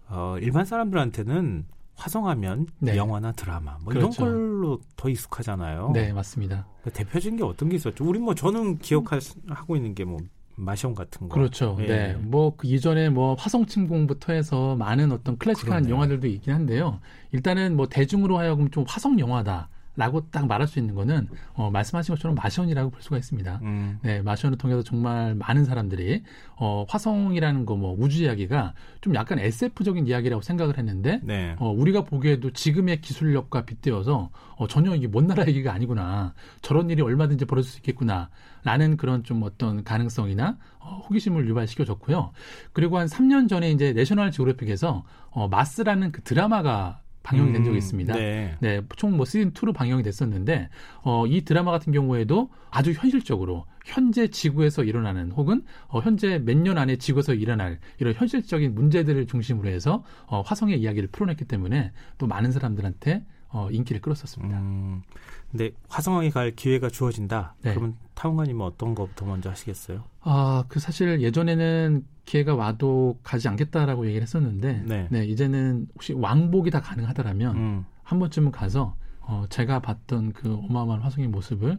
어, 0.10 0.36
일반 0.42 0.66
사람들한테는 0.66 1.66
화성하면 1.96 2.66
네. 2.80 2.98
영화나 2.98 3.32
드라마 3.32 3.78
뭐 3.84 3.94
그렇죠. 3.94 4.24
이런 4.24 4.34
걸로 4.34 4.80
더 4.98 5.08
익숙하잖아요. 5.10 5.92
네 5.94 6.12
맞습니다. 6.12 6.68
그 6.84 6.92
대표적인 6.92 7.38
게 7.38 7.44
어떤 7.44 7.70
게 7.70 7.76
있었죠? 7.78 8.04
우리 8.04 8.20
뭐 8.20 8.34
저는 8.36 8.80
기억하고 8.80 9.76
있는 9.78 9.94
게 9.96 10.04
뭐 10.04 10.18
마션 10.56 10.96
같은 10.96 11.28
거. 11.28 11.34
그렇죠. 11.36 11.78
예. 11.82 11.86
네. 11.88 12.14
뭐 12.14 12.56
그 12.58 12.68
이전에 12.68 13.10
뭐 13.10 13.36
화성 13.36 13.66
침공부터 13.66 14.34
해서 14.34 14.76
많은 14.76 15.12
어떤 15.12 15.38
클래식한 15.38 15.70
그러네요. 15.84 15.94
영화들도 15.96 16.28
있긴 16.28 16.54
한데요. 16.54 17.00
일단은 17.32 17.76
뭐 17.76 17.88
대중으로 17.88 18.38
하여금 18.38 18.70
좀 18.72 18.86
화성 18.88 19.20
영화다. 19.20 19.70
라고 19.96 20.30
딱 20.32 20.48
말할 20.48 20.68
수 20.68 20.80
있는 20.80 20.96
거는 20.96 21.28
어, 21.54 21.70
말씀하신 21.72 22.16
것처럼 22.16 22.36
마션이라고 22.36 22.90
볼 22.90 23.02
수가 23.02 23.18
있습니다. 23.18 23.60
음, 23.62 24.00
네, 24.02 24.22
마션을 24.22 24.58
통해서 24.58 24.82
정말 24.84 25.36
많은 25.36 25.66
사람들이 25.66 26.24
어, 26.58 26.86
화성이라는 26.90 27.66
거 27.66 27.76
뭐 27.76 27.96
우주 28.00 28.24
이야기가 28.24 28.74
좀 29.02 29.14
약간 29.16 29.38
SF적인 29.40 30.08
이야기라고 30.08 30.42
생각을 30.42 30.78
했는데 30.78 31.20
네. 31.24 31.56
어, 31.60 31.70
우리가 31.72 32.06
보기에도 32.06 32.52
지금의 32.52 33.02
기술력과 33.02 33.66
빗대어서 33.66 34.30
어, 34.56 34.68
전혀 34.68 34.96
이게 34.96 35.08
먼 35.08 35.28
나라 35.28 35.46
얘기가 35.46 35.74
아니구나. 35.74 36.34
저런 36.62 36.90
일이 36.90 37.02
얼마든지 37.02 37.46
벌어질 37.46 37.70
수 37.72 37.78
있겠구나. 37.80 38.30
라는 38.64 38.98
그런 38.98 39.24
좀 39.24 39.44
어떤 39.44 39.84
가능성이나 39.84 40.58
어, 40.80 41.02
호기심을 41.08 41.48
유발시켜줬고요. 41.50 42.32
그리고 42.74 42.98
한 42.98 43.08
3년 43.08 43.50
전에 43.50 43.72
이제 43.72 43.94
내셔널 43.94 44.32
지오그래픽에서 44.32 45.04
어, 45.32 45.48
마스라는 45.50 46.12
그 46.12 46.22
드라마가 46.24 47.02
방영이 47.26 47.52
된 47.52 47.64
적이 47.64 47.76
음, 47.76 47.78
있습니다. 47.78 48.14
네. 48.14 48.56
네, 48.60 48.82
총뭐 48.96 49.26
시즌 49.26 49.52
2로 49.52 49.74
방영이 49.74 50.04
됐었는데 50.04 50.70
어, 51.02 51.26
이 51.26 51.44
드라마 51.44 51.72
같은 51.72 51.92
경우에도 51.92 52.50
아주 52.70 52.92
현실적으로 52.92 53.66
현재 53.84 54.28
지구에서 54.28 54.84
일어나는 54.84 55.32
혹은 55.32 55.64
어, 55.88 56.00
현재 56.00 56.40
몇 56.40 56.56
년 56.56 56.78
안에 56.78 56.96
지구에서 56.98 57.34
일어날 57.34 57.80
이런 58.00 58.14
현실적인 58.14 58.76
문제들을 58.76 59.26
중심으로 59.28 59.70
해서 59.70 60.04
어, 60.28 60.42
화성의 60.42 60.80
이야기를 60.80 61.10
풀어냈기 61.12 61.46
때문에 61.46 61.92
또 62.18 62.28
많은 62.28 62.52
사람들한테 62.52 63.24
어, 63.56 63.70
인기를 63.72 64.02
끌었었습니다. 64.02 64.60
음, 64.60 65.02
근데 65.50 65.72
화성에 65.88 66.30
갈 66.30 66.52
기회가 66.52 66.90
주어진다. 66.90 67.56
네. 67.62 67.72
그러면 67.72 67.96
타원관님은 68.14 68.66
어떤 68.66 68.94
거부터 68.94 69.26
먼저 69.26 69.50
하시겠어요? 69.50 70.04
아, 70.20 70.66
그 70.68 70.82
사실 70.82 71.22
예전에는 71.22 72.06
기회가 72.26 72.54
와도 72.54 73.18
가지 73.24 73.48
않겠다라고 73.48 74.08
얘기를 74.08 74.24
했었는데, 74.24 75.08
네. 75.10 75.26
이제는 75.26 75.88
혹시 75.94 76.12
왕복이 76.12 76.70
다 76.70 76.82
가능하다라면 76.82 77.56
음, 77.56 77.86
한 78.04 78.20
번쯤은 78.20 78.52
가서 78.52 78.98
어, 79.22 79.46
제가 79.50 79.80
봤던 79.80 80.34
그 80.34 80.54
어마어마한 80.54 81.02
화성의 81.02 81.30
모습을 81.30 81.78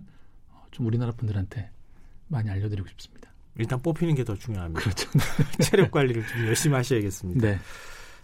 어, 0.49 0.65
좀 0.71 0.87
우리나라 0.87 1.12
분들한테 1.12 1.71
많이 2.29 2.49
알려드리고 2.49 2.89
싶습니다. 2.89 3.31
일단 3.59 3.83
뽑히는 3.83 4.15
게 4.15 4.25
더 4.25 4.35
중요합니다. 4.35 4.81
그렇죠. 4.81 5.11
체력 5.61 5.91
관리를 5.91 6.27
좀 6.27 6.47
열심히 6.47 6.75
하셔야겠습니다. 6.77 7.47
네, 7.47 7.59
저 7.59 7.62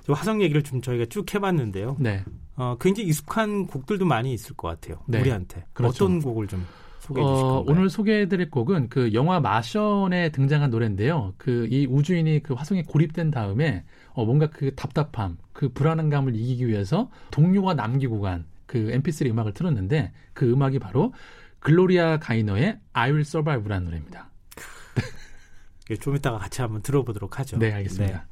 화성 0.08 0.42
얘기를 0.42 0.62
좀 0.62 0.80
저희가 0.82 1.06
쭉 1.06 1.32
해봤는데요. 1.34 1.96
네. 2.00 2.24
어, 2.56 2.76
굉장히 2.80 3.08
익숙한 3.08 3.66
곡들도 3.66 4.04
많이 4.04 4.32
있을 4.32 4.54
것 4.56 4.68
같아요. 4.68 5.02
네. 5.06 5.20
우리한테 5.20 5.64
그렇죠. 5.72 6.04
어떤 6.04 6.20
곡을 6.20 6.48
좀 6.48 6.66
소개해 7.00 7.24
주실 7.26 7.44
어, 7.44 7.48
건가요? 7.54 7.64
오늘 7.76 7.90
소개해드릴 7.90 8.50
곡은 8.50 8.88
그 8.88 9.12
영화 9.12 9.40
마션에 9.40 10.30
등장한 10.30 10.70
노래인데요. 10.70 11.34
그 11.38 11.68
이 11.70 11.86
우주인이 11.88 12.42
그 12.42 12.54
화성에 12.54 12.82
고립된 12.82 13.30
다음에 13.30 13.84
어, 14.12 14.24
뭔가 14.24 14.48
그 14.50 14.74
답답함, 14.74 15.38
그 15.52 15.68
불안감을 15.70 16.34
이기기 16.36 16.66
위해서 16.68 17.10
동료가 17.30 17.74
남기고 17.74 18.20
간 18.20 18.44
그 18.72 18.78
MP3 18.90 19.28
음악을 19.28 19.52
틀었는데 19.52 20.12
그 20.32 20.50
음악이 20.50 20.78
바로 20.78 21.12
글로리아 21.58 22.18
가이너의 22.18 22.78
I 22.94 23.10
Will 23.10 23.20
Survive라는 23.20 23.84
노래입니다. 23.84 24.30
예, 25.90 25.96
좀 25.96 26.16
이따가 26.16 26.38
같이 26.38 26.62
한번 26.62 26.80
들어보도록 26.80 27.38
하죠. 27.38 27.58
네, 27.58 27.70
알겠습니다. 27.70 28.26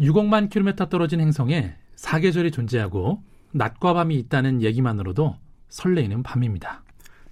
6억만 0.00 0.48
킬로미터 0.48 0.88
떨어진 0.88 1.20
행성에 1.20 1.74
사계절이 1.94 2.50
존재하고 2.50 3.22
낮과 3.52 3.92
밤이 3.92 4.16
있다는 4.16 4.62
얘기만으로도 4.62 5.36
설레이는 5.68 6.22
밤입니다. 6.22 6.82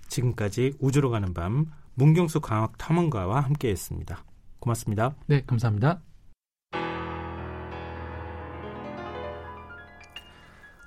지금까지 0.08 0.74
우주로 0.78 1.10
가는 1.10 1.32
밤 1.32 1.66
문경수 1.94 2.40
광학 2.40 2.76
탐험가와 2.76 3.40
함께했습니다. 3.40 4.24
고맙습니다. 4.60 5.14
네, 5.26 5.42
감사합니다. 5.46 6.02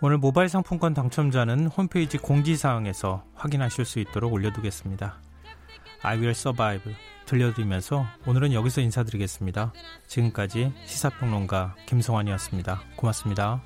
오늘 0.04 0.18
모바일 0.18 0.50
상품권 0.50 0.94
당첨자는 0.94 1.68
홈페이지 1.68 2.18
공지사항에서 2.18 3.24
확인하실 3.36 3.86
수 3.86 4.00
있도록 4.00 4.34
올려두겠습니다. 4.34 5.22
I 6.04 6.18
will 6.18 6.32
survive 6.32 6.94
들려드리면서 7.26 8.06
오늘은 8.26 8.54
여기서 8.54 8.82
인사드리겠습니다. 8.82 9.74
지금까지 10.08 10.74
시사평론가 10.86 11.76
김성환이었습니다. 11.88 12.82
고맙습니다. 12.96 13.62